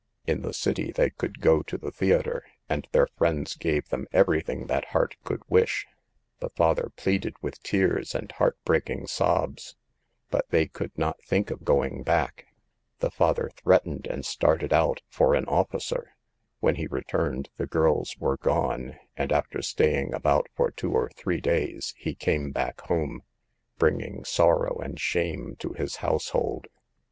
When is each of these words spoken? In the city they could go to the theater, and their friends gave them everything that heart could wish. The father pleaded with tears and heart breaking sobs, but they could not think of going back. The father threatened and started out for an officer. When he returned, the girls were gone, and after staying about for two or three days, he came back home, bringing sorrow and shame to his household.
In 0.25 0.41
the 0.41 0.51
city 0.51 0.91
they 0.91 1.11
could 1.11 1.41
go 1.41 1.61
to 1.61 1.77
the 1.77 1.91
theater, 1.91 2.43
and 2.67 2.87
their 2.91 3.05
friends 3.05 3.55
gave 3.55 3.89
them 3.89 4.07
everything 4.11 4.65
that 4.65 4.85
heart 4.85 5.15
could 5.23 5.43
wish. 5.47 5.85
The 6.39 6.49
father 6.49 6.89
pleaded 6.95 7.35
with 7.43 7.61
tears 7.61 8.15
and 8.15 8.31
heart 8.31 8.57
breaking 8.65 9.05
sobs, 9.05 9.75
but 10.31 10.49
they 10.49 10.65
could 10.65 10.97
not 10.97 11.21
think 11.23 11.51
of 11.51 11.63
going 11.63 12.01
back. 12.01 12.47
The 12.97 13.11
father 13.11 13.51
threatened 13.57 14.07
and 14.07 14.25
started 14.25 14.73
out 14.73 15.03
for 15.07 15.35
an 15.35 15.45
officer. 15.45 16.15
When 16.61 16.77
he 16.77 16.87
returned, 16.87 17.49
the 17.57 17.67
girls 17.67 18.17
were 18.17 18.37
gone, 18.37 18.97
and 19.15 19.31
after 19.31 19.61
staying 19.61 20.15
about 20.15 20.47
for 20.55 20.71
two 20.71 20.93
or 20.93 21.11
three 21.11 21.41
days, 21.41 21.93
he 21.95 22.15
came 22.15 22.49
back 22.51 22.81
home, 22.87 23.21
bringing 23.77 24.25
sorrow 24.25 24.79
and 24.79 24.99
shame 24.99 25.55
to 25.59 25.73
his 25.73 25.97
household. 25.97 26.65